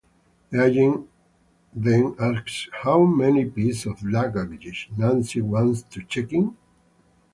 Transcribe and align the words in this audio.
The 0.49 0.65
agent 0.65 1.07
then 1.75 2.15
asks 2.17 2.69
how 2.81 3.03
many 3.03 3.45
pieces 3.45 3.85
of 3.85 4.01
luggage 4.01 4.89
Nancy 4.97 5.41
wants 5.41 5.83
to 5.91 6.01
check 6.01 6.33
in. 6.33 6.57